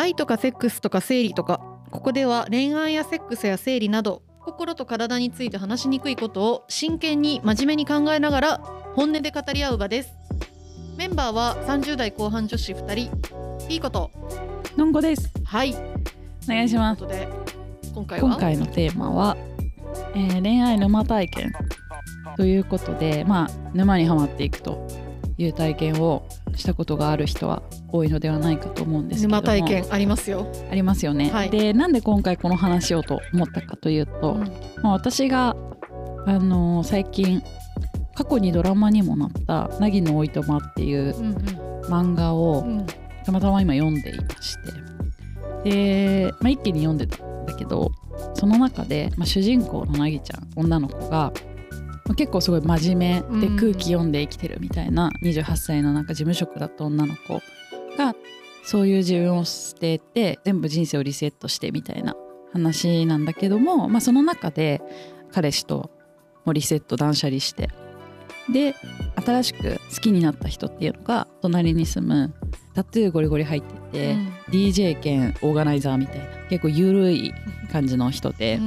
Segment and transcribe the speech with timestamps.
[0.00, 8.58] 愛とかセックスとか生理とかここでは恋愛やセックスや生理など心と体について話しにくいことを真剣に真面目に考えながら
[8.94, 10.14] 本音で語り合う場です。
[10.96, 13.10] メンバーは30代後半女子2人。
[13.68, 14.10] いいこと。
[14.76, 15.30] のんこです。
[15.44, 15.74] はい。
[15.74, 17.06] お願いします。
[17.06, 17.52] ということ
[17.84, 18.28] で今回は？
[18.28, 19.36] 今回のテーマは、
[20.14, 21.52] えー恋愛沼体験。
[22.38, 24.88] ということでまあ沼にはまっていくと
[25.40, 29.36] いう体験をしたことがある人は多いのではないかと思うんですけども。
[29.36, 31.50] 沼体験ありますよ、ありますよね、はい。
[31.50, 34.52] でなんで今回この話をと思ったかというと、うん。
[34.82, 35.56] まあ、私が、
[36.26, 37.42] あのー最近
[38.14, 41.34] 過去にドラマにもなった「凪のおいとま」っていううん
[41.84, 42.86] 漫画をうん。
[43.24, 44.56] たまたま今読んでいまし
[45.64, 45.70] て。
[45.70, 47.90] で、まあ、一気に読んでたんだけど
[48.34, 51.32] その中で、まあ、主人公のなぎちゃん女の子が、まあ
[52.14, 57.40] 結構すごい真面目でうん空気読んで生きてるみたいな28歳のなんか事務職だった女の子
[57.96, 58.14] が
[58.64, 62.14] そういう自分を捨てて全部人生をリセットしてみたいな
[62.52, 64.80] 話なんだけども、まあ、その中で
[65.32, 65.90] 彼氏と
[66.44, 67.68] もうリセット断捨離して
[68.52, 68.74] で
[69.24, 72.34] 新しく好きになった人っていうのが隣に住む
[72.74, 74.16] タトゥーゴリゴリ入ってて、
[74.50, 77.34] DJ 兼オーガナイザーみたいな結構ゆるい
[77.72, 78.60] 感じの人でう、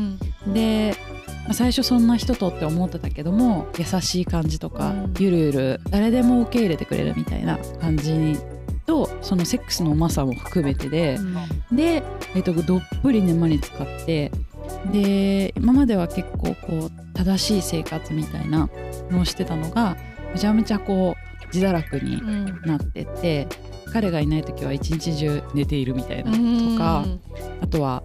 [0.50, 0.54] ん。
[0.54, 1.13] で、まあ
[1.52, 5.14] 最初そんな人とって思ってたけども優しい感じとか、うん。
[5.20, 8.38] ゆるゆる誰でも受け入れてくれるみたいな感じ
[8.86, 11.18] とそのセックスのうまさも含めてで、
[11.72, 12.04] で、
[12.36, 14.32] えっとどっぷり沼に使って
[14.92, 18.70] で今までは結構こう正しい生活みたいな
[19.10, 19.98] のをしてたのが
[20.34, 22.62] めちゃめちゃこう自堕落にうん。
[22.66, 23.48] なってて
[23.92, 27.06] 彼がいない時は一日中寝ているみたいなとか、
[27.62, 28.03] あとは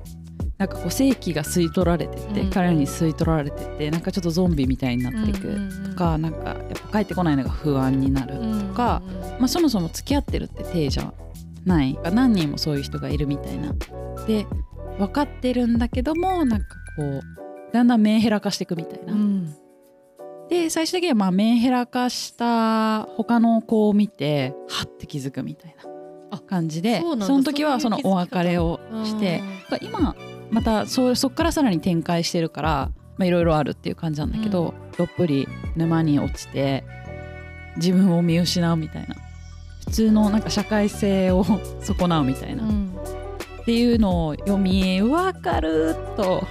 [0.58, 2.50] なんかこう正気が吸い取られてて、うん。
[2.50, 5.56] 彼らに吸い取られててなんかちょっとゾンビみたいになっていく
[5.90, 6.58] とか、なんかやっ
[6.90, 8.34] ぱ帰ってこないのが不安になる、
[8.68, 9.00] とか
[9.38, 11.12] まあ、そもそも付き合ってるって体じゃ
[11.64, 11.98] ない。
[12.12, 13.72] 何人もそういう人がいるみたいな。
[14.26, 14.46] で
[14.98, 17.22] 分かってるんだけどもなんかこう
[17.72, 19.14] だんだんメンヘラ化していくみたいな。
[20.48, 25.76] で最終的にはまあメンヘラ化した他の子を見てはって気づくみたい
[26.30, 29.42] あな感じでその時はそのお別れをして
[29.82, 30.16] 今
[30.50, 36.84] またそそっからさらに展開してるからまあいろいろあるっていう感じなんだけど、どっぷり沼に落ちて
[37.76, 39.16] 自分を見失うみたいな。
[39.86, 41.44] 普通のなんか社会性を
[41.80, 42.92] 損なうみたいな、うん。
[43.62, 46.46] っていうのを読み分かると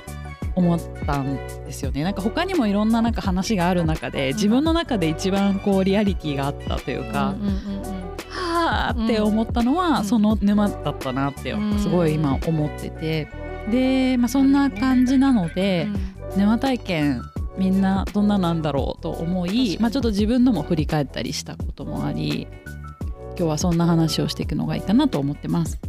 [0.56, 2.03] 思ったんですよね。
[2.03, 10.06] なんか他にもいろんななんか話がある中で自分の中で一番こうリアリティがあったというか、うんうんうんはあって思ったのは、うん。
[10.06, 11.79] その沼だったなってうん。
[11.79, 13.28] すごい今思ってて
[13.72, 15.88] で、まあ、そんな感じなので、
[16.35, 17.22] 沼体験
[17.57, 22.47] みんなどんななんだろうと思い、まあ、ちょっと自分のも振り返ったりしたこともあり
[23.29, 25.79] 今日はそんな話をしていくのがいいかなと思ってます。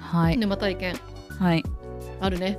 [0.00, 0.94] はい、沼体験
[1.38, 1.64] はい、
[2.20, 2.58] あるね。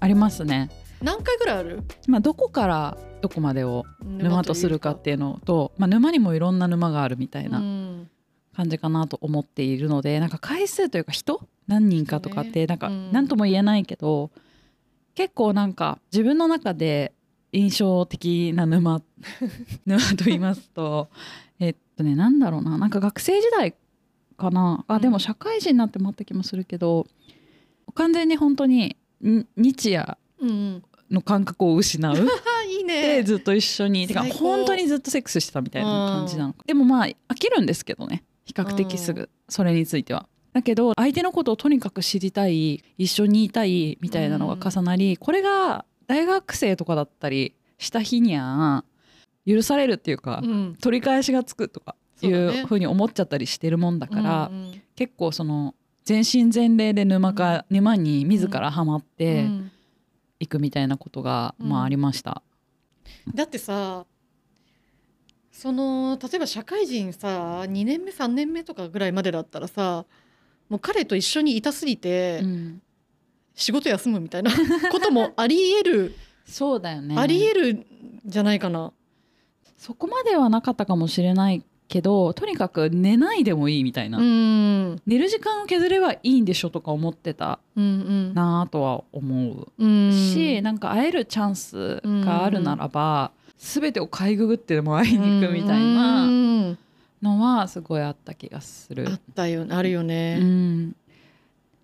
[0.00, 0.70] ありますね。
[1.02, 1.82] 何回ぐらいある？
[2.06, 7.58] まあ、どこからどこまでを沼とするかっていうのと、まあ、沼にもいろんな沼があるみたいな。
[7.58, 8.10] うん
[8.58, 13.12] 感じかなと思っているのでなんか回数というか人何人かとかってなんかうん。
[13.12, 14.32] 何とも言えないけど、
[15.14, 17.12] 結構なんか自分の中で
[17.52, 19.00] 印象的な沼
[19.86, 21.08] 沼と言いますと
[21.60, 23.74] えっとねなんだろうななんか学生時代
[24.36, 24.84] かな？
[24.88, 27.06] あでも社会人になってもあった気もするけど
[27.94, 30.82] 完全に本当にん日夜うんうん。
[31.10, 32.12] の感覚を失う。
[32.12, 32.16] あ
[32.68, 33.02] いいね。
[33.18, 34.06] でずっと一緒に。
[34.06, 36.64] てか本当にずっとセックスしてたみたいな感じなのか。
[36.66, 40.26] でもまあ飽きるんですけどね比較的すぐそれについては。
[40.54, 48.84] だけど相手のことをとにかく知りたい一緒にいたいみたいなのが重なり、これが大学生とかだったりした日には
[49.46, 50.76] 許されるっていうか、うん。
[50.80, 59.70] 取り返しがつくとかいそうふうに思っちゃったりしてるもんだから、うんうん結構その全身全霊で沼か、沼に自らハマってうん。
[60.40, 61.68] いくみたいなことが、うん。
[61.68, 62.42] まあありました。
[63.32, 64.06] だってさ
[65.60, 70.04] その例えば社会人さ2年目3年目とかぐらいまでだったらさ
[70.68, 72.82] もう彼と一緒にいたすぎて、うん。
[73.54, 74.52] 仕事休むみたいな
[74.92, 76.14] こともありえる、
[76.46, 77.16] そうだよね。
[77.18, 77.86] ありえるん
[78.24, 78.92] じゃないかな。
[79.76, 85.02] そこまではなかったかもしれないけどとにかく寝ないでもいいみたいな、うん。
[85.06, 90.12] 寝る時間を削ればいいんでしょとか思ってたなぁとは思ううん。
[90.12, 96.78] し、なんか会えるチャンスがあるならば、全てをかいぐぐってでも会いに行くみたいなうん。
[97.20, 99.08] のはすごいあった気がする。
[99.08, 99.14] あ。
[99.14, 100.38] ったよあるようね。
[100.38, 100.94] ん、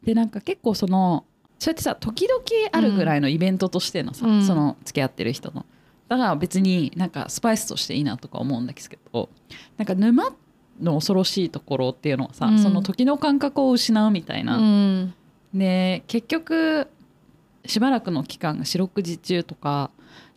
[0.05, 1.25] でなんか結構その
[1.59, 2.43] そうやってさ時々
[2.73, 4.47] あるぐらいのイベントとしてのさ、うん。
[4.47, 5.67] その付き合ってる人の。
[6.09, 9.31] だから別になんかスパイスとしていいなとか思うんですけど
[9.79, 10.33] なんか沼っ
[10.81, 12.59] の恐ろしいところっていうのはさ、うん。
[12.59, 14.59] その時の感覚を失うみたいな。
[14.59, 15.15] うん。
[15.53, 16.89] で結局
[17.67, 19.91] しばらくの期間が四六時中とか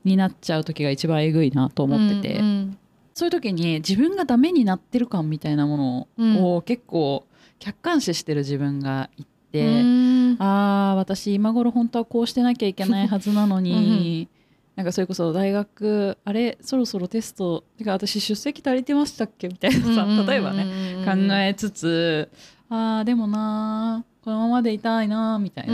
[0.08, 2.78] になっちゃう時が一番えぐいなと思ってて、うん
[3.14, 7.26] そういう時に自分がダメになってる感みたいなものを結構
[7.58, 10.36] 客観視してる自分がいて、うん。
[10.38, 14.28] あー私今頃本当はこうしてなきゃいけないはずなのに、
[14.76, 19.48] なんかそれこそ大学あれそろそろテストてか私出席足りてましたっけ？
[19.48, 22.30] みたいなさ例えばね、考えつつ
[22.70, 25.74] あーでもなーこのままでいたいなーみたいな、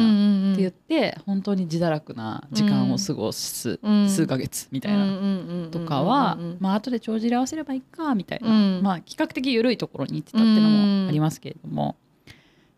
[0.53, 4.07] って言って本当に自堕落な時間を過ごすうん。
[4.07, 8.83] 数ヶ月みたいなとかは、まあ後で帳尻合わせればいいかみたいな、うん。
[8.83, 11.95] まあ比較的緩いところに行ってたっていうのもありますけれども。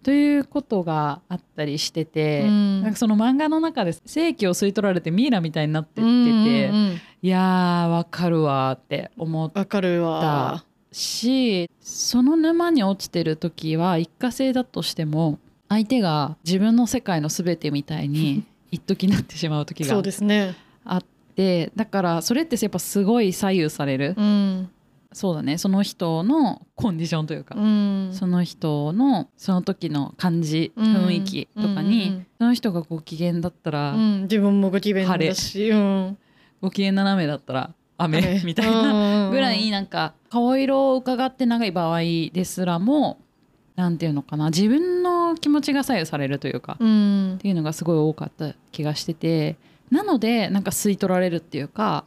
[0.02, 2.82] ということがあったりしてて、うん。
[2.82, 10.64] なんかその漫画の中で正規を吸い取られてミイラみたいになってってて、うんいやーわかるわーって思っわかるわ。
[10.94, 15.38] しその沼に落ちてる時は一過性だとしても
[15.70, 20.56] 相手が自分の世界の全てみたいに 一時なってしまう時がそうですね。
[20.84, 21.04] あっ
[21.36, 24.70] てだからそれってやっぱすごい左右される、うん。
[25.16, 25.58] そうだね。
[25.58, 28.10] その人のコンディションというか、うん。
[28.12, 30.96] その人のその時の感じうん。
[31.08, 34.22] 雰囲気とかに、その人がご機嫌だったら、うん。
[34.24, 36.18] 自分もご機嫌だしうん。
[36.62, 38.42] ご機嫌斜めだったら雨雨。
[38.44, 39.32] みたいなうん。
[39.32, 42.00] ぐらいなんか顔色を伺って長い場合
[42.34, 43.20] ですらも
[43.76, 47.38] なんていうのかな自分の気持ちが左右されるというか、っうん。
[47.42, 49.58] ていうのがすごい多かった気がしてて
[49.92, 52.06] なのでなんか吸い取られるっていうか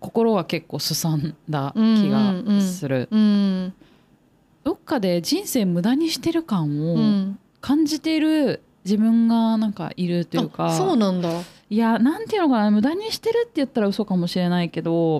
[0.00, 3.74] 心は結構すさんだ気がする、うん
[4.64, 7.38] どっかで人生無駄にしてる感うをん。
[7.60, 11.28] 感じている自分がなんかいるというか、あそうなんだ。
[11.68, 15.18] いやなんていうのかな無駄にしてるって言ったら嘘かもしれないけど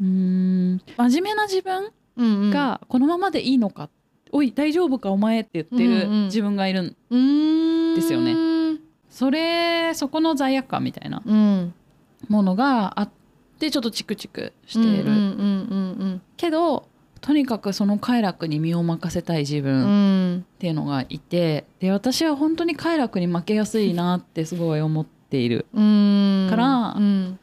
[0.00, 2.50] うーん真面目な自分うん。
[2.50, 3.88] がこのままでいいのか、
[4.36, 6.24] おい大丈夫かお前って言ってるうんうん。
[6.26, 7.94] 自分がいるんうん。
[7.94, 8.34] ですよね。
[9.08, 11.74] それそこの罪悪感みたいなうん。
[12.28, 13.10] ものがあっ
[13.58, 16.86] てちょっとチクチクしている、うんうんけど
[17.22, 20.38] とにかくその快楽に身を任せたい自うんう分ん。
[20.40, 25.64] っていうのがいてで私は本当に快楽に負けやすいなってすごい思っている。
[25.72, 26.46] うん。
[26.50, 27.38] からうん。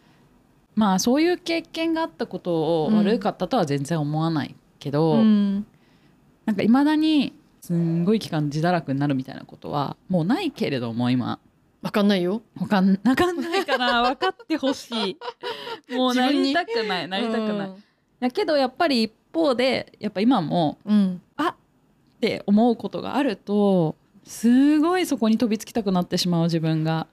[0.75, 5.65] まあそういう経験があったことを悪かったとは全然思わないけど、うん
[6.45, 11.39] なんかいまだにすんごい期間自堕落になるみたいなことはもうないけれども今。
[11.81, 12.41] わかんないよ。
[12.59, 15.17] わかんなかんないから分かってほしい。
[15.93, 17.71] もうなりたくないなりたくない、
[18.21, 21.21] だけどやっぱり一方でやっぱ今もうん。
[21.35, 21.55] あっ
[22.21, 27.07] て思うことがあるとすごいそこに飛びつきたくなってしまう自分が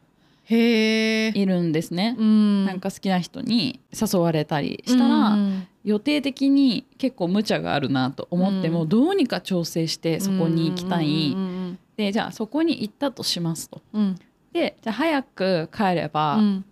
[0.49, 2.65] いるんですね、うん。
[2.67, 13.81] なんか好きな人に誘われたりしたら、うん予定的に結構無茶があるなと思っても、うんどうにか調整してそこに行きたい、うんでじゃあそこに行ったとしますと。
[13.95, 14.19] うん。
[14.53, 16.65] でじゃあ早く帰ればうん。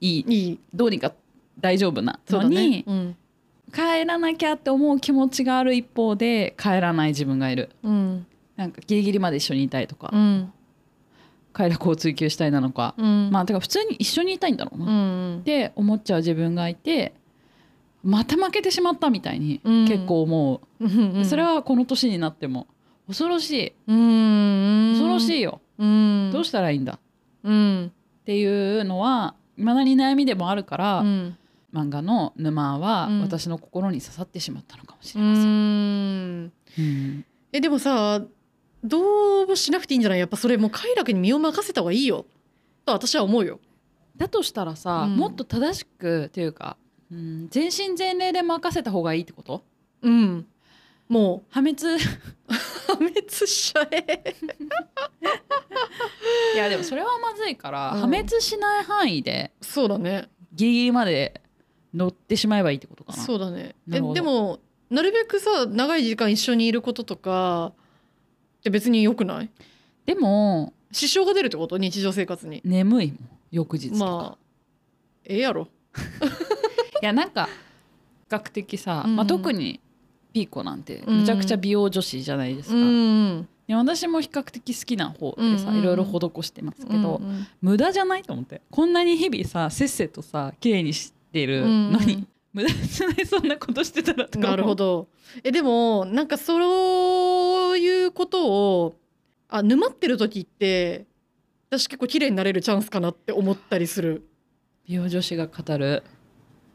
[0.00, 0.60] いい、いい。
[0.74, 1.12] どうにか
[1.60, 2.84] 大丈夫なのに、ね。
[2.86, 3.16] うん。
[3.72, 7.70] 帰らなきゃって思う気持ちがある一方で帰らない自分がいる。
[7.82, 8.26] うん。
[8.56, 10.52] なんかギリギリまで一緒にいたいとか、うん
[11.52, 13.30] 快楽を追求したいなのか、うん。
[13.30, 15.42] まあてか普通に一緒にいたいんだろうな、うっん。
[15.42, 17.14] て思っちゃう自分がいて
[18.02, 19.88] また負けてしまったみたいにうん。
[19.88, 22.66] 結構思う、うんそれはこの年になっても。
[23.06, 23.72] 恐ろしい。
[23.88, 26.30] うん恐ろしいいよ、うん。
[26.32, 26.94] どうしたらいいんだ。
[26.94, 26.98] っ
[27.44, 27.92] うん。
[28.24, 31.36] ていうのはいまだに悩みでもあるから、うん。
[31.74, 33.20] 漫画の沼はうん。
[33.22, 37.24] 私の心に刺さってしまったのかもしうれません。
[37.52, 38.22] えでもさ
[38.84, 40.18] どうもしなくていいんじゃない？
[40.18, 42.26] やっぱそれもう快楽に身を任せた方がいいよ。
[42.84, 43.60] と私は思うよ。
[44.16, 45.16] だとしたらさ、うん。
[45.16, 46.76] もっと正しくっていうか、
[47.10, 49.62] うん、全身全霊で任せた方がいいってこと？
[50.02, 50.46] うん。
[51.08, 51.76] も破滅。
[51.94, 51.98] う
[52.86, 54.34] 破滅しちゃえ。
[56.54, 58.00] いやでもそれはまずいから、うん。
[58.00, 60.28] 破滅しない範囲でそうだね。
[60.54, 61.40] ギリギリまで
[61.94, 63.22] 乗ってしまえばいいってことかな。
[63.22, 63.74] そうだね。
[63.88, 64.14] えなるほど。
[64.14, 64.58] でも
[64.90, 67.72] なるべくさ長い時間一緒にいることとか
[68.62, 69.50] って別に良くない？
[70.06, 71.78] でも支障が出るってこと？
[71.78, 72.60] 日常生活に。
[72.64, 73.18] 眠いもん
[73.50, 74.38] 翌日とか、まあ
[75.24, 75.68] ええやろ。
[77.02, 77.50] いやなんか比
[78.28, 79.80] 較的さ、うんまあ、特に
[80.32, 85.82] ピーコなんてうんめちゃくちゃ美容女子じゃないですか、うんで私も比較的好きな方でさ、うんうん。
[85.82, 88.60] いろいろ施してますけど、うん無駄じゃないと思って。
[88.70, 95.08] こんなに日々させっせとさ綺麗にしてるのに、うん無駄じゃないそんなことしてたらとかなるほど。
[95.42, 98.96] えでもなんかそういうことを
[99.48, 101.06] あ沼ってる時って
[101.70, 104.28] 私結構綺麗になれるチャンスかなって思ったりする。
[104.86, 106.02] 美容女子が語る。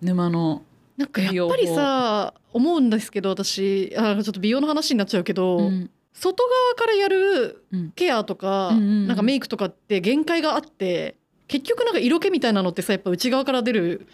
[0.01, 0.63] 沼の
[0.95, 5.89] なんかやっぱりさ思うんですけど私あちょっと美容の話になっちゃうけど、うん。
[6.13, 7.91] 外側からやるうん。
[7.91, 9.07] ケアとか、うん。
[9.07, 11.17] なんかメイクとかって限界があって
[11.47, 14.07] 結局なんか色気みたいなのってさやっぱ内側から出る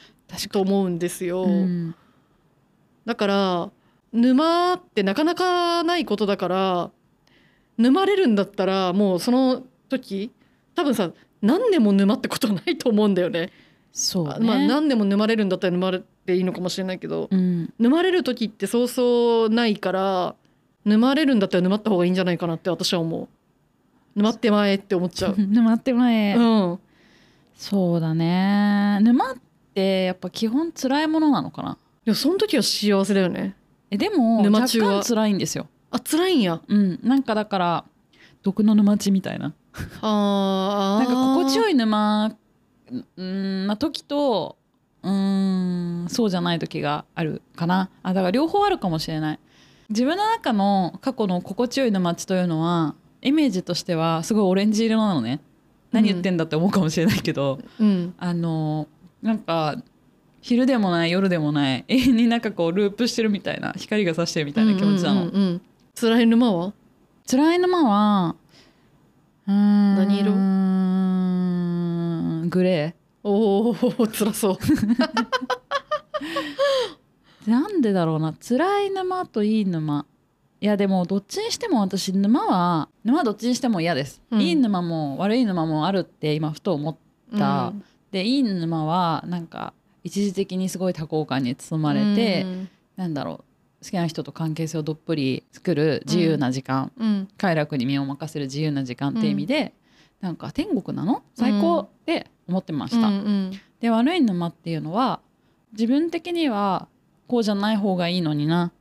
[0.50, 1.44] と思うんですよ。
[1.44, 1.96] うん
[3.06, 3.72] だから
[4.14, 6.92] 沼ってなかなかないことだから
[7.78, 10.32] 沼れるんだったらもうその時
[10.76, 11.12] 多分さ
[11.42, 13.52] 何年も沼ってことはないと思うんだよね。
[13.92, 20.36] そうねあまあ何年も沼れるんだったら沼れていいのかもしれないけどうん沼れる時ってそうそうないから
[20.86, 23.28] 沼れるんだったら沼った方がいいんじゃないかなって私は思う。
[24.16, 25.36] 沼ってまえって思っちゃう。
[25.38, 26.80] 沼って前、うん、
[27.56, 29.36] そうだね沼っ
[29.74, 31.78] てやっぱ基本辛いものなのかな？
[32.06, 33.56] でもその時は幸せだよね。
[33.90, 35.02] えでも若沼中は。
[35.02, 35.68] 干辛いんですよ。
[35.92, 36.62] あ辛いんや？
[36.68, 37.00] うん。
[37.04, 37.86] なんかだから
[38.42, 39.54] 毒の沼地みたいな。
[40.02, 41.06] あー。
[41.06, 42.36] なんか心地よい沼
[43.18, 44.58] うんな時と
[45.02, 47.90] うーんそうじゃない時があるかな。
[48.04, 49.40] あだから両方あるかもしれない。
[49.90, 55.40] 自分の中の過去の心地よい沼地というのはイメージとしてはすごいオレンジ色なのね。
[55.92, 58.16] 何言ってんだって思うかもしれないけど、うん。
[58.18, 58.88] あの
[59.24, 59.82] なんか
[60.42, 65.36] 昼でもない夜でもない永遠になんかこうループしてるみたいな光が差してるみたいな気持ちなの、うんうん。
[65.36, 65.62] うんうん
[65.96, 66.74] 辛い沼は？
[67.30, 68.36] 辛い沼は
[69.48, 70.20] うーん何
[72.44, 72.50] 色？
[72.50, 73.76] グレおお
[74.08, 74.54] 辛そう。
[74.56, 74.98] ー
[77.48, 80.06] なんでだろうな辛い沼といい沼。
[80.62, 84.42] いやでもどっちにしても私沼は沼はどっちにしても嫌です、うん。
[84.42, 86.98] いい沼も悪い沼もあるって今ふと思っ
[87.38, 87.72] た、
[88.14, 92.70] でいい沼はなんか一時的にすごい多幸感に包まれて、うん。
[92.96, 93.44] なんだろ
[93.82, 97.28] う好きな人と関係性をどっぷり作る自由な時間、うん。
[97.38, 99.74] 快楽に身を任せる自由な時間って意味で、
[100.22, 101.24] なんか天国なの？
[101.34, 103.52] 最高って思ってました、うんうん。
[103.82, 105.20] で悪い沼っていうのは
[105.72, 106.88] 自分的には
[107.28, 108.72] こうじゃない方がいいのにな。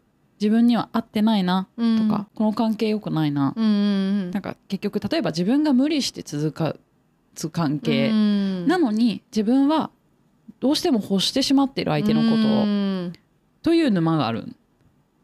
[0.41, 1.69] 自分には合ってないな。
[1.77, 2.09] うん。
[2.09, 4.31] とか、この関係良くないな、うんうん。
[4.33, 6.77] なんか結局例えば自分が無理して続か
[7.35, 8.67] つ関係、うん。
[8.67, 9.91] なのに自分は
[10.61, 13.13] どうしても欲してしまっている相手のことを、うん。
[13.63, 14.49] という沼がある。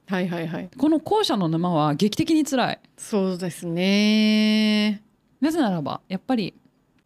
[0.07, 0.71] はいはいはい。
[0.77, 2.81] この後者の沼は劇的に辛い。
[2.97, 5.03] そうですね。
[5.41, 6.55] なぜならばやっぱり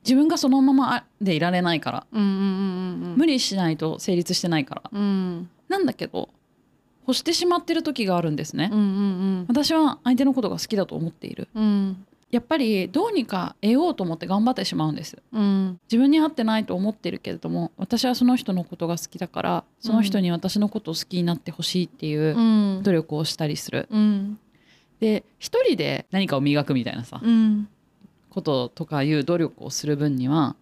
[0.04, 2.06] 自分がそのままでいられないから。
[2.12, 4.82] うんうんうんうん無理しないと成立してないから。
[4.92, 5.50] うん。
[5.68, 6.30] なんだけど
[7.06, 9.44] 欲してしまってる時があるんですね、うんうん。
[9.48, 11.48] 私は相手のことが好きだと思っている。
[11.54, 15.22] うんやっぱりどうにか得ようと思って頑張ってしまうんです。
[15.32, 15.78] うん。
[15.84, 22.82] 自分に合ってないと思ってるけれども私はその人のことが好きだからその人に私のことを好きになってほしいっていううん。
[22.82, 23.86] 努力をしたりする。
[23.90, 24.38] うん。
[24.98, 27.68] で一人で何かを磨くみたいなさうん。
[28.30, 30.56] こととかいう努力をする分には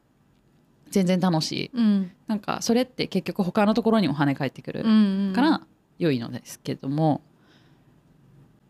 [0.90, 1.70] 全然楽しい。
[1.72, 2.10] うん。
[2.26, 4.88] なんかそれって結局他のところにも跳ね返ってくるう
[5.30, 5.60] んから
[6.00, 7.20] 良いのですけども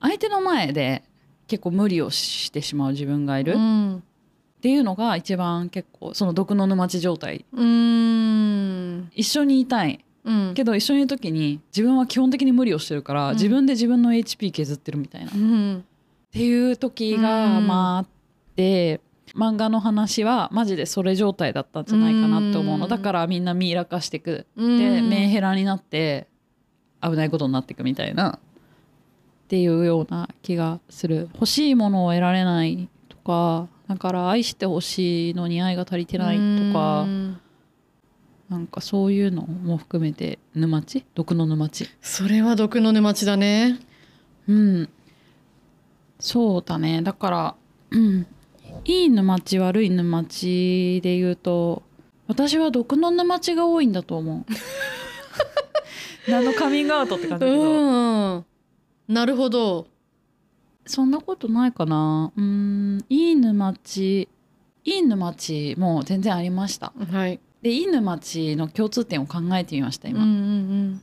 [0.00, 1.02] 相手の前で
[1.50, 3.50] 結構無理をしてしまう自分がいる。
[3.52, 4.02] っうん。
[4.62, 7.44] ていうのが一番結構その毒の沼地状態。
[7.52, 9.10] うん。
[9.16, 10.04] 一緒にいたい。
[10.24, 10.54] うん。
[10.54, 13.34] けど一緒にいる時に自分は基本的に無理をしてるから、うん。
[13.34, 15.84] 自分で自分の HP 削ってるみたいな、っうん。
[16.30, 17.66] ていう時がうん。
[17.66, 18.06] まああっ
[18.54, 19.00] て
[19.34, 22.84] 漫画の話はマジでそれ状態だったんじゃないかなって思うの。
[22.84, 22.90] うん。
[22.90, 24.46] だからみんなミイラ化してく。
[24.56, 24.78] うん。
[24.78, 26.28] でメンヘラになって
[27.02, 28.38] 危ないことになっていくみたいな
[29.50, 31.28] っていうような気がする。
[31.34, 37.40] 欲しいものを得られないとかだから愛してほしいのに愛が足りてないとかうん。
[38.48, 41.04] なんかそういうのも含めて沼地？
[41.16, 41.88] 毒の沼地？
[42.00, 43.80] それは毒の沼地だね。
[44.46, 44.88] うん。
[46.20, 47.02] そうだね。
[47.02, 47.54] だから、
[47.90, 48.26] うん、
[48.84, 51.82] いい沼地悪い沼地で言うと
[52.28, 54.52] 私は毒の沼地が多いんだと思う。
[56.30, 58.44] 何のカミングアウトって感じだけど、うん
[59.10, 59.88] なるほど。
[60.86, 62.32] そんなことないかな。
[62.36, 64.28] うんいい沼地
[64.84, 66.92] いい沼地も全然ありました。
[67.10, 67.40] はい。
[67.60, 71.02] でいい沼地の共通点を考えてみました今、うんうん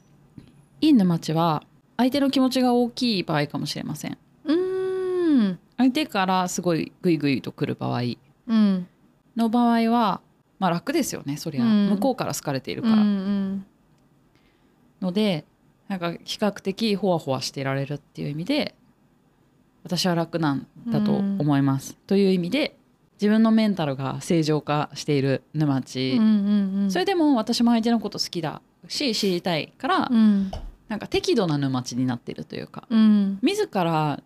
[0.81, 1.63] いい沼地は
[1.97, 4.17] 相手の気持ちが大きい場合かもしれません。
[4.45, 5.59] うんうん。
[5.77, 8.01] 相手からすごいグイグイと来る場合。
[8.47, 8.87] うん。
[9.35, 10.21] の場合は
[10.59, 11.89] まあ楽ですよねそりゃ、うん。
[11.89, 13.65] 向こうから好かれているうから、ん。
[15.01, 15.45] ので
[15.87, 18.75] なんか比較的ホワホワしていられるっていう意味で
[19.83, 22.77] 私は楽なんだと思います、という意味で
[23.21, 30.51] 自分のメンタルが正常化している沼地、うんうんうんそれでも私も相手のこと好きだし知りたいから、うん。
[30.87, 33.39] なんか適度な沼地になっているというかうん。
[33.41, 34.23] 自ら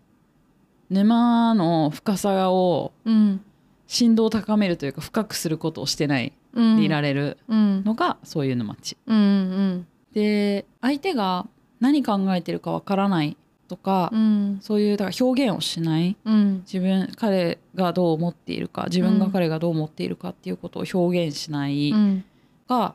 [0.90, 3.42] 沼の深さをうん。
[3.88, 6.78] 振動を高めるというか深くすることをしてないうん。
[6.78, 7.84] でいられるうん。
[7.84, 8.98] のがそういう沼地。
[9.08, 11.48] うんうんで相手が
[11.80, 13.38] 何考えてるかわからない
[13.68, 14.60] とか、うん。
[14.62, 16.18] そういうだから表現をしない。
[16.26, 16.58] うん。
[16.66, 21.92] 自分彼がどう思っているか自分が彼がどう思っているかっていうことを表現しない。
[21.92, 22.24] うん。
[22.68, 22.94] が、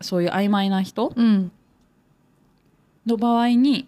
[0.00, 1.52] そういう曖昧な人うん。
[3.06, 3.86] の場合に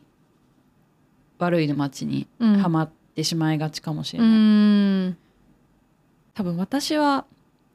[1.39, 2.63] 悪い沼地にうん。
[2.63, 5.17] はまってしまいがちかもしれうない、ん。
[6.35, 7.25] 多分私は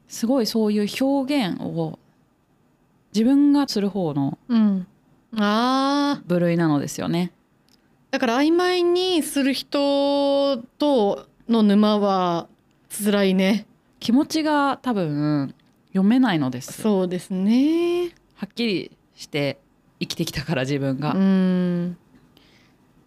[0.08, 1.98] すごいそういう表現を
[3.14, 4.86] 自分がする方のうん
[5.36, 6.28] あー。
[6.28, 7.32] 部類なのですよね。
[8.10, 12.46] だから曖昧にする人との沼は
[12.88, 13.66] 辛いね。
[13.98, 15.54] 気持ちが多分
[15.88, 16.80] 読めないのです。
[16.80, 18.10] そうですね。
[18.34, 19.58] はっきりして
[20.00, 21.96] 生きてきたから自分が、うん。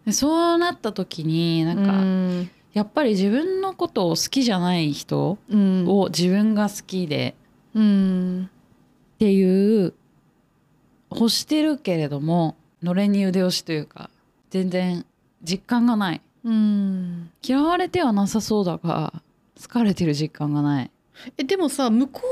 [0.04, 2.50] でそうなった時になんか、うん。
[2.72, 5.84] やっぱり自分のことを好きじゃない人うん。
[5.86, 7.34] を自分が好きで
[7.74, 8.50] うん。
[9.14, 9.94] っていう
[11.10, 14.10] 欲してるけれどものれんに腕押しというか
[14.50, 15.04] 全然
[15.42, 16.20] 実感がない。
[16.44, 17.30] うん。
[17.42, 19.12] 嫌われてはなさそうだが
[19.58, 20.90] 疲れてる実感がない。
[21.36, 22.22] えでもさ向こ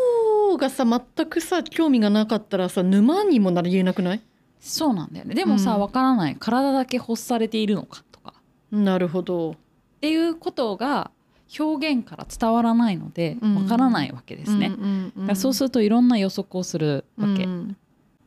[0.54, 4.20] うがさ全くさ興味がなかったらさ沼にもなりえなくない？
[4.60, 5.34] そうなんだよね。
[5.34, 5.80] でもさうん。
[5.80, 6.36] わからない。
[6.38, 8.34] 体だけ欲されているのかとか。
[8.70, 9.52] なるほど。
[9.52, 9.54] っ
[10.00, 11.10] ていうことが
[11.58, 13.54] 表現から伝わらないのでうん。
[13.56, 17.76] わからないわけですね、うんうんだからそうするといろんな予測をするわけ、うん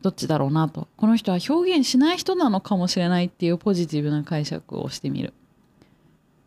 [0.02, 0.88] どっちだろうなと。
[0.96, 5.34] この人は表現しない人なのかもしれないっていうポジティブな解釈をしてみる。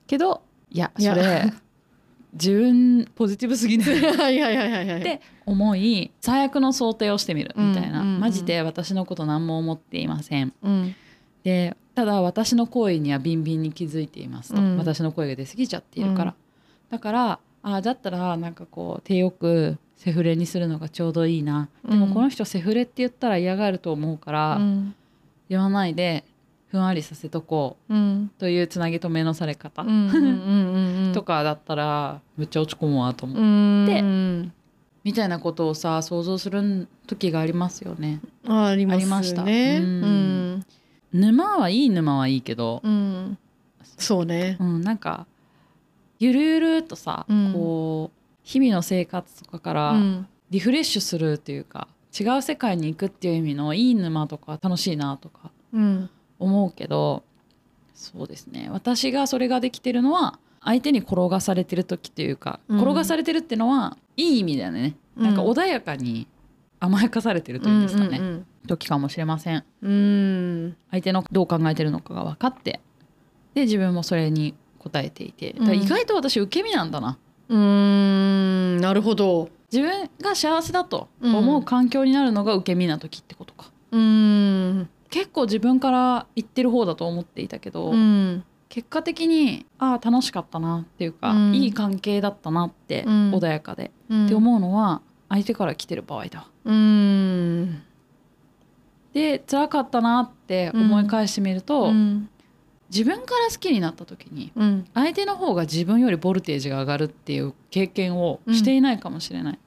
[0.08, 1.54] けどいやそれ
[2.34, 4.00] 自分ポジティブすぎない。
[4.00, 5.04] っ はいはいはいはいはい。
[5.04, 8.14] て思い最悪の想定をしてみるみたいな、うんうん。
[8.16, 10.54] うんマジで私のこと何も思っていません。
[10.64, 10.96] うん。
[11.44, 14.78] でただ私の行為にはビンビンに気づいていますと、うん。
[14.78, 16.36] 私の声が出過ぎちゃっているから、うん。
[16.90, 21.70] だからあだったらなんかこう手よくセフレにするのがちょうどいいな。
[21.88, 22.14] でもうん。
[22.14, 24.94] この人セフレって言ったら嫌がると思うから、うん。
[25.48, 26.26] 言わないで
[26.68, 27.94] ふんわりさせとこう。
[27.94, 28.32] うん。
[28.38, 29.86] というつなぎ止めのされ方、
[31.14, 33.86] とかだったらめっちゃ落ち込むわと思う、うん。
[33.86, 34.54] でうん
[35.06, 38.20] みたいなことをさ想像する時がありますよね。
[38.46, 39.80] あありますね。
[39.82, 40.54] ううん。
[40.56, 40.66] ん。
[41.14, 43.38] 沼はいい沼はいいけど、うん。
[43.98, 44.58] そうね。
[44.60, 45.28] うん、なんか
[46.20, 47.54] ゆるゆるっとさ、うん。
[47.54, 50.28] こう日々の生活とかからうん。
[50.50, 56.10] リフレッシュするっていうか違う世界に行くっていう意味のいい沼とか楽しいなとかうん。
[56.38, 57.24] 思うけど
[57.96, 58.70] そうですね。
[58.72, 62.78] 私がそれができてるのは相手に転がされてる時というか、うん。
[62.80, 65.24] 転がされてるっていうのはいい意味だよね、うん。
[65.24, 66.28] なんか穏やかに
[66.80, 69.64] 甘やかされてるというんですかね、うん時かもしれません。
[69.82, 69.92] うん。
[69.92, 69.96] う
[70.68, 72.80] ん相手のどう考えてるのかが分かって
[73.54, 75.56] で自分もそれに応えていて。
[75.58, 77.18] 意外と私受け身なんだな、
[77.50, 78.78] うーん。
[78.78, 79.50] なるほど。
[79.72, 84.00] 自分が幸せだと思う環境になるのが受け身な時ってことか、うー
[84.82, 84.90] ん。
[85.10, 88.44] 結構自分から言ってる方だと思っていたけど、うん。
[88.70, 91.56] 結果的にああ楽しかったなっていうか、うん。
[91.56, 93.32] いい関係だったなって、うん。
[93.34, 94.26] 穏やかで、うん。
[94.26, 96.48] って思うのは相手から来てる場合だ。
[96.66, 96.74] うー
[97.66, 97.84] ん。
[99.14, 102.30] で辛かったなって思い返してみると、うん
[102.94, 104.86] 自分から好きになった時にうん。
[104.94, 109.60] 相手の方が自分よりボルテージが上がるっていう経験をしていないかもしれない、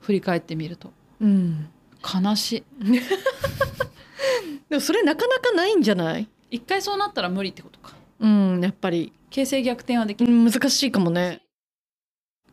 [0.00, 0.90] 振り返ってみると。
[1.20, 1.68] うん。
[2.02, 2.64] 悲しい。
[4.70, 6.28] でもそれなかなかないんじゃない？
[6.50, 7.94] 一回そうなったら無理ってことか。
[8.20, 9.12] うんやっぱり。
[9.30, 11.42] 形勢逆転はできるうん難しいかもね。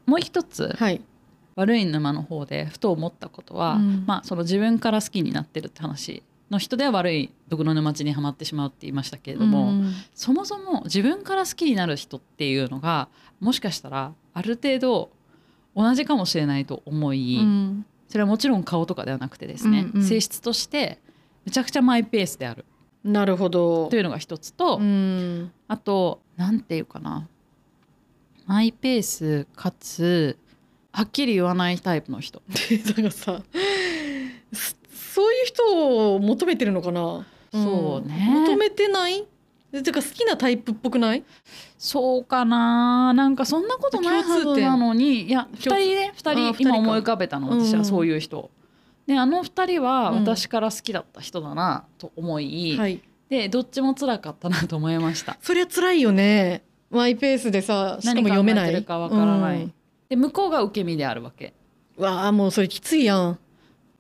[0.08, 1.02] もう一つはい。
[1.56, 4.04] 悪い沼の方でふと思ったことは、うん。
[4.08, 13.08] まあその自分から好きになってるって話の人では悪い毒の沼地にはまってしまうって言いましたけれども、うんそもそも自分から好きになる人っていうのが
[13.40, 15.10] もしかしたらある程度
[15.76, 17.86] 同じかもしれないと思い、うん。
[18.10, 20.06] それはもちろん顔とかではなくてですね、うんうん。
[20.06, 21.00] 性質として
[21.46, 22.66] めちゃくちゃマイペースである。
[23.04, 23.88] なるほど。
[23.88, 25.52] というのが一つと、うん。
[25.68, 27.28] あとなんていうかな。
[28.46, 30.38] マイペースかつ
[30.92, 32.42] はっきり言わないタイプの人。
[32.86, 33.42] だからさ
[35.14, 37.26] そそういう人を求めてるのかな？
[37.54, 38.28] そうね。
[38.28, 39.26] ん求めてない？
[39.72, 41.24] えてか好きなタイプっぽくない？
[41.78, 43.14] そうかな。
[43.14, 45.24] なんかそんなことないはずなのに。
[45.24, 45.82] いや2共通。
[45.82, 46.14] 人ね。
[46.16, 46.70] 2あ人二人か。
[46.70, 48.50] 今思い浮かべたの私うんはそういう人。
[49.06, 50.20] であの2人はうん。
[50.22, 53.00] 私から好きだった人だなと思い、はい。
[53.30, 55.38] でどっちも辛かったなと思いました。
[55.42, 56.64] そりゃ辛いよね。
[56.90, 58.74] マイペースでさしかも読めない。
[58.74, 59.62] 何考えてるかわからない。
[59.62, 59.74] うん。
[60.10, 61.54] で向こうが受け身であるわけ。
[61.98, 63.40] うわあもうそれきついやん、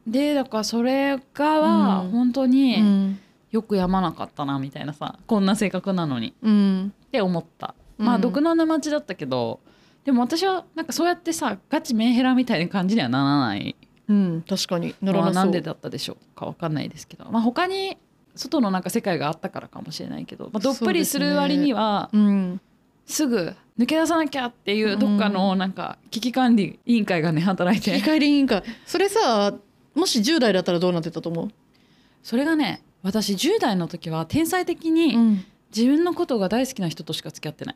[0.07, 2.11] でだからそれがはうん。
[2.11, 3.19] 本当うにん。
[3.51, 6.33] よくやまなかったなみたいなさこんな性格なのに。
[6.41, 6.93] うん。
[7.07, 7.75] って思った。
[7.97, 9.59] まあうん毒の沼地だったけど
[10.05, 13.75] でも私はなんかそうやってさガチメンヘラみたいな感じにはならない。
[14.07, 14.43] うん。
[14.47, 14.95] 確かに。
[15.01, 17.97] ならまあななんでだったでしょうかわかんないですけど、まあ、他に
[18.35, 22.61] 外のなんか世界があったからかもしれないけど、まあ、どっぷりする割にはうん。
[23.05, 27.91] すぐ抜け出さなきゃっていうどっかのなんか危機管理委員会がね働いて。
[27.91, 28.63] 切り替えり委員会。
[28.85, 29.53] それさ
[29.93, 31.47] もし10代だったらどうなってたと思う、
[32.23, 35.43] それがね私10代の時は天才的に
[35.75, 37.75] 自分のことが大好きな人としか付き合ってない。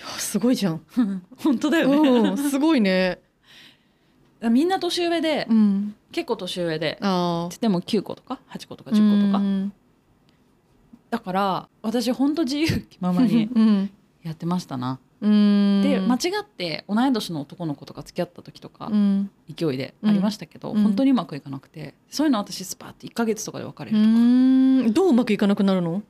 [0.00, 0.80] やすごいじゃん、
[1.38, 2.08] 本当だよね。
[2.08, 3.20] うん、すごいね、
[4.50, 9.38] みんな年上でうん、結構年上であでも9個とか8個とかあ10個とか。
[9.38, 9.72] うん。
[11.10, 13.90] だから私ほんと自由気ままにうん。
[14.22, 14.92] やってましたな。
[14.92, 19.30] うんで間違って同い年の男の子とか付き合った時とかうん。
[19.54, 20.82] 勢いでありましたけど、うん。
[20.82, 24.92] 本当にうまくいかなくてそういうの私スパッて1ヶ月とかで別れうるとか、ん。
[24.92, 26.02] どううまくいかなくなるの？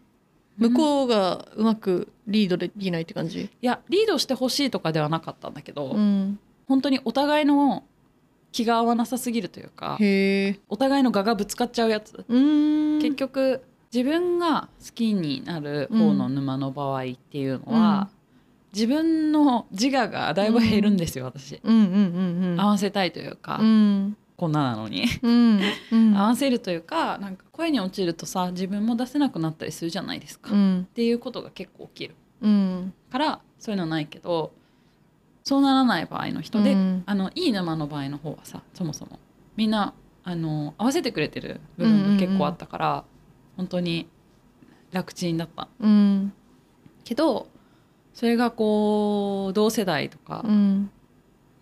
[0.59, 3.41] 向こうがうまくリードできないって感じ？
[3.43, 6.39] いやリードしてほしいとかではなかったんだけど、うん。
[6.69, 7.83] 本当にお互いの
[8.53, 9.99] 気が合わなさすぎるというか
[10.69, 12.99] お互いの我がぶつかっちゃうやつ、うん。
[13.01, 18.09] 結局自分が好きになる方の沼の場合っていうのは、
[18.73, 21.61] 自分の自我がだいぶ減るんですよ、私。
[21.65, 24.17] 合わせたいというか、うん。
[24.37, 25.05] こんななのに。
[26.15, 30.89] 合わせるというかなんか声に落ちるとさ自分も出せなくなったりするじゃないですか、っうん。
[30.95, 32.15] ていうことが結構起きる。
[32.41, 32.95] うん。
[33.11, 34.53] からそういうのないけど
[35.45, 37.03] そうならない場合の人で、うん。
[37.05, 39.19] あのいい沼の場合の方はさそもそも。
[39.57, 39.93] みんな
[40.25, 43.05] あの合わせてくれてる部分が結構あったから、
[43.59, 44.09] 本当に
[44.91, 45.69] 楽ちんだった。
[45.81, 46.33] うん。
[47.05, 47.49] けど
[48.21, 50.91] それがこう同世代とかうん。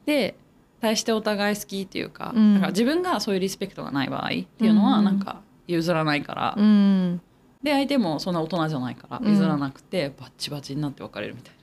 [0.06, 0.36] で
[0.80, 2.54] 対してお互い好きっていうか,、うん。
[2.54, 7.20] なんか自分がそういうリスペクトがない場合っていうのうんはなんか譲らないから、うん。
[7.62, 9.30] で相手もそんな大人じゃないからうん。
[9.30, 11.58] 譲らなくてバッチバチになって別れるみたいな。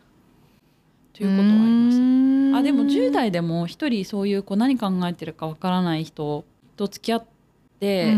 [1.12, 1.98] ということはありまし
[2.52, 2.54] た。
[2.54, 6.46] たあでも10代でも一人そういうこう何考えてるかわからない人
[6.78, 7.26] と付き合っ
[7.82, 8.14] て、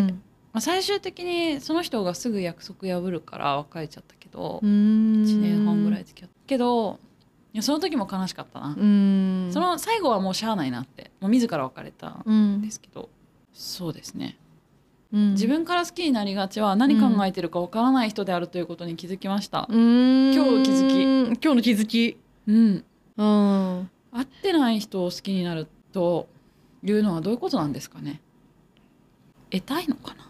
[0.53, 6.99] まあ、最終的にその人がすぐ約束破るから別れちゃったけど、1 1年半ぐらい付き合ったけど
[7.53, 9.49] いやその時も悲しかったな、うん。
[9.51, 11.11] その最後はもうしゃあないなって。
[11.19, 12.61] もう自ら別れたんうん。
[12.61, 13.09] ですけど、
[13.53, 14.37] そうですね。
[15.11, 15.31] うん。
[15.31, 20.33] 自分から好きになりがちは何考えてるかわからない人であるということに気づきました、うん。
[20.35, 21.43] 今日気づき。
[21.43, 22.17] 今日の気づき。
[22.47, 22.83] うん、
[23.17, 23.89] うん。
[24.11, 26.27] 会ってない人を好きになると
[26.83, 28.21] いうのはどういうことなんですかね。
[29.49, 30.29] 得たいのかな。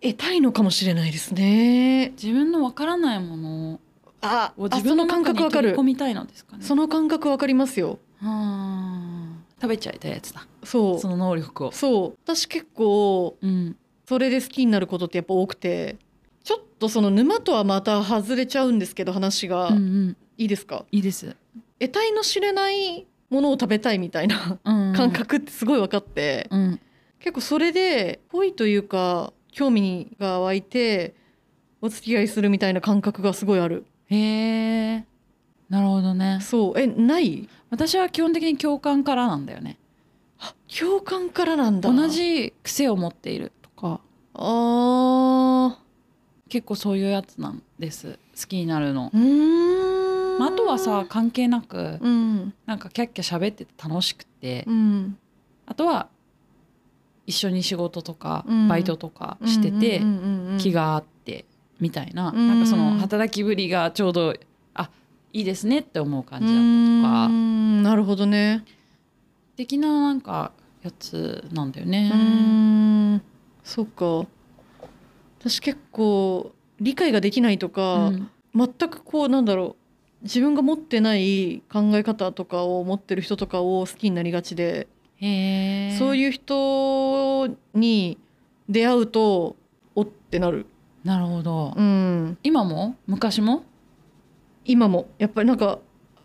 [0.00, 2.10] 得たいのかもしれないですね。
[2.10, 3.80] 自分のわからないもの
[4.22, 5.76] あを自分の感覚わかる。
[5.82, 6.64] みたいのですかね。
[6.64, 7.98] その感覚わかりますよ。
[8.22, 10.46] うん食べちゃいたいやつだ。
[10.64, 10.98] そう。
[10.98, 11.72] その能力を。
[11.72, 12.18] そう。
[12.24, 13.76] 私結構うん。
[14.08, 15.96] それで好きになることってやっぱ多くて
[16.44, 20.16] ちょっとその沼とはまた外れちゃうんですけど話が、うんうん。
[20.38, 20.84] いいですか？
[20.90, 21.36] いいです、
[21.78, 24.92] 得体の知れないものを食べたいみたいなうん。
[24.94, 26.80] 感覚ってすごい分かって、うん。
[27.20, 31.14] 結構それで恋というか興味が湧いて
[31.80, 35.04] お付き合いするみたいな感覚がすごいあるへえ
[35.68, 36.38] なるほどね。
[36.42, 36.78] そう。
[36.78, 37.48] えない？
[37.70, 39.78] 私は基本的に共感からなんだよね。
[40.38, 41.90] あ共感からなんだ。
[41.90, 44.00] 同じ癖を持っているとか。
[44.34, 45.78] あ
[46.48, 48.18] 結構そういうやつなんです。
[48.38, 49.10] 好きになるの。
[49.14, 52.52] ーうーん、まあ、あとはさ関係なくうん。
[52.66, 54.64] なんかキャッキャ喋ってて楽しくて。
[54.66, 55.16] うん。
[55.64, 56.08] あとは
[57.26, 58.68] 一緒に仕事とかうん。
[58.68, 60.02] バイトとかしてて
[60.58, 61.46] 気があって
[61.82, 62.48] みたいなうん。
[62.48, 64.34] なんかその働きぶりがちょうど
[64.72, 64.88] あ
[65.32, 67.26] いいですねって思う感じだったとか。
[67.26, 67.82] ん。
[67.82, 68.64] なるほどね。
[69.56, 72.10] 的ななんかやつなんだようね。
[72.14, 73.22] ーん。
[73.64, 74.26] そっか。
[75.40, 78.30] 私結構理解ができないとか、うん。
[78.54, 79.82] 全くこうなんだろう。
[80.22, 84.86] 自分が持ってない考え方とかを持ってる人とかを好きになりがちで、
[85.98, 88.18] そういう人に
[88.68, 89.56] 出会うと
[89.96, 90.66] おってなる、
[91.04, 92.96] なるほど、うん、今も？
[93.06, 93.64] 昔も？
[94.64, 95.08] 今も。
[95.18, 95.78] やっぱりなんか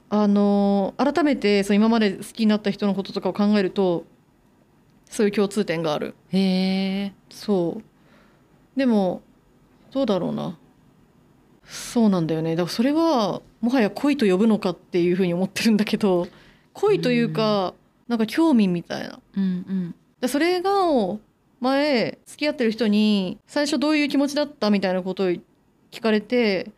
[0.10, 4.06] あのー改めてそう今まで好きになった人のこととかを考えると
[5.06, 6.16] そういう共通点がある。
[6.30, 7.13] へえ。
[7.30, 8.80] そう。
[8.80, 9.22] でも
[9.92, 10.58] どうだろうな。
[11.63, 12.56] そうなんだよね。
[12.56, 16.28] だからそれはもはや恋と呼ぶのかっていうふうに思ってるんだけど
[16.74, 17.74] 恋というか、
[18.08, 19.20] なんか興味みたいな。
[19.36, 19.96] うんうん。
[20.22, 20.72] でそれが
[21.60, 25.41] 前付き合ってる人に最初どういう気持ちだったみたいなことを聞
[26.02, 26.72] かれてい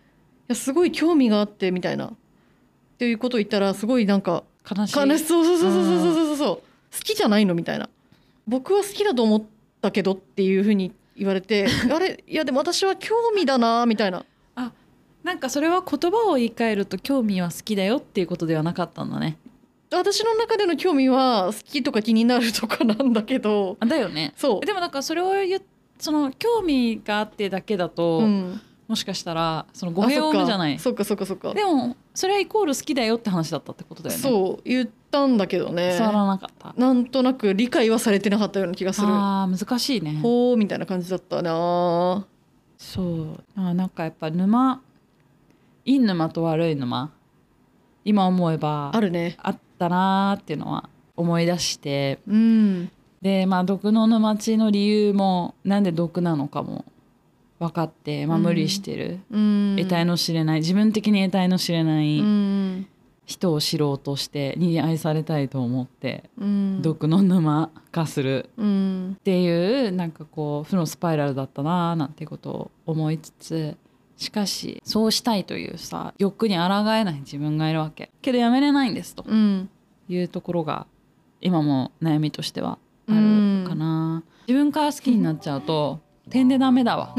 [0.48, 2.08] やすごい興味があってみたいな。
[2.08, 2.12] っ
[3.00, 5.00] ていうことを言ったらすごいなんか悲しい。
[5.00, 6.56] 悲しそうそうそうそうそうそうそう。
[6.56, 6.64] 好
[7.04, 7.90] きじゃないのみたいな。
[8.48, 9.44] 僕は好きだと思っ
[9.82, 12.24] たけどっていうふうに言われて あれ？
[12.28, 14.26] いやでも私は興味だなみたいな。
[14.56, 14.72] あ
[15.24, 19.38] なんかそれは言葉を言い換えると興味は好きだよっていうことではなかったんだね。
[19.92, 23.78] 私の中での興味は好きとか気になるとかなんだけど。
[23.80, 24.34] あだよね。
[24.36, 24.66] そう。
[24.66, 25.62] でもなんかそれを言っ
[26.00, 28.62] その興味があってだけだと、うん。
[28.88, 30.80] もしかしたらその語弊を生むじゃない。
[30.80, 31.04] そっか。
[31.04, 34.22] そっかそっかでもそれはイコール好きだよって話だったってことだよね。
[34.22, 35.90] そう言ったんだけどね。
[35.98, 36.74] 伝わらなかった。
[36.76, 39.08] なんとなく理解はされてなかったような気がする。
[39.10, 40.20] あー難しいね。
[40.24, 42.26] ほうみたいな感じだったな。
[42.78, 43.44] そう。
[43.56, 44.82] あなんかやっぱ沼
[45.86, 47.12] いい沼と悪い沼
[48.06, 49.36] 今思えばあるね。
[49.40, 52.20] あったなーっていうのは思い出して。
[52.28, 52.92] うん。
[53.22, 56.86] でまあ毒の沼地の理由もなんで毒なのかも
[57.60, 58.44] 分かって、まあ、うん。
[58.44, 59.76] 無理してる、うん。
[59.78, 60.60] 得体の知れない。
[60.60, 62.88] 自分的に得体の知れなういん。
[63.26, 66.82] 人を知ろうとしてに愛されたいと思ってうん。
[66.82, 69.18] 毒の沼化するうん。
[69.20, 73.78] っていうなんかこう負のスパイラルだったなーなんてことを思いつつ
[74.20, 78.12] しかしそうしたいというさ欲に抗えない自分がいるわけ。
[78.22, 79.24] けどやめれないんですと。
[79.26, 79.70] うん。
[80.10, 80.88] いうところが
[81.40, 87.16] 今も悩みとしてはあるかな、自分から好きになっちゃうと点でダメだわ。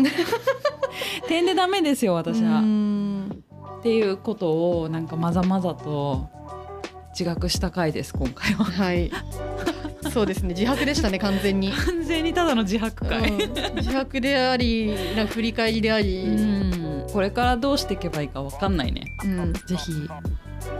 [1.26, 3.44] 点でダメですよ私は、うん。
[3.78, 6.28] っていうことをなんかまざまざと
[7.12, 8.64] 自覚した回です今回は。
[8.64, 9.10] はい。
[10.12, 10.48] そうですね。
[10.48, 13.76] 自白でしたね完全に、 完全にただの自白回、うん。
[13.76, 16.79] 自白でありなんか振り返りであり、うん
[17.12, 19.14] これからどうしていけばいいかわかんないね。
[19.24, 19.52] うん。
[19.52, 19.92] ぜひ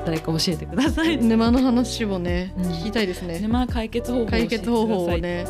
[0.05, 1.17] 誰か教えてください。
[1.23, 2.65] 沼の話をね、うん。
[2.65, 3.41] 聞きたいですね。
[3.41, 5.47] 沼解決方法解決方法をね。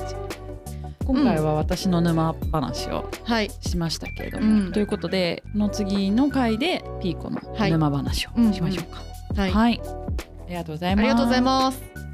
[1.04, 3.50] 今回は私の沼話をはい。
[3.60, 4.72] しましたけれども、うん。
[4.72, 7.70] ということでこの次の回でピーコのはい。
[7.70, 9.02] 沼話をしましょうか。
[9.40, 11.04] はい、はい、ありがとうございます。
[11.04, 12.09] ありがとうございます